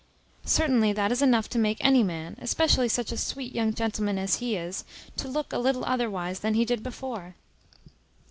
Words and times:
Certainly 0.47 0.93
that 0.93 1.11
is 1.11 1.21
enough 1.21 1.47
to 1.49 1.59
make 1.59 1.77
any 1.79 2.01
man, 2.01 2.35
especially 2.41 2.89
such 2.89 3.11
a 3.11 3.17
sweet 3.17 3.53
young 3.53 3.71
gentleman 3.71 4.17
as 4.17 4.37
he 4.37 4.55
is, 4.55 4.83
to 5.17 5.27
look 5.27 5.53
a 5.53 5.59
little 5.59 5.85
otherwise 5.85 6.39
than 6.39 6.55
he 6.55 6.65
did 6.65 6.81
before. 6.81 7.35